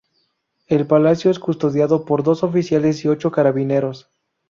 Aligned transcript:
El 0.65 0.87
Palacio 0.87 1.29
es 1.29 1.37
custodiado 1.37 2.05
por 2.05 2.23
dos 2.23 2.41
oficiales 2.41 3.05
y 3.05 3.07
ocho 3.07 3.29
carabineros. 3.29 4.09